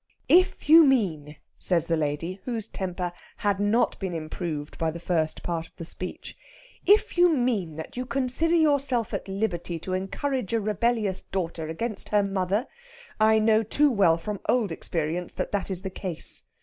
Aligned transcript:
"If 0.29 0.67
you 0.67 0.83
mean," 0.83 1.35
says 1.59 1.85
the 1.85 1.95
lady, 1.95 2.39
whose 2.45 2.67
temper 2.67 3.11
had 3.37 3.59
not 3.59 3.99
been 3.99 4.15
improved 4.15 4.79
by 4.79 4.89
the 4.89 4.99
first 4.99 5.43
part 5.43 5.67
of 5.67 5.75
the 5.75 5.85
speech; 5.85 6.35
"if 6.87 7.19
you 7.19 7.29
mean 7.29 7.75
that 7.75 7.95
you 7.95 8.07
consider 8.07 8.55
yourself 8.55 9.13
at 9.13 9.27
liberty 9.27 9.77
to 9.77 9.93
encourage 9.93 10.53
a 10.53 10.59
rebellious 10.59 11.21
daughter 11.21 11.67
against 11.67 12.09
her 12.09 12.23
mother, 12.23 12.65
I 13.19 13.37
know 13.37 13.61
too 13.61 13.91
well 13.91 14.17
from 14.17 14.39
old 14.49 14.71
experience 14.71 15.35
that 15.35 15.51
that 15.51 15.69
is 15.69 15.83
the 15.83 15.91
case. 15.91 16.45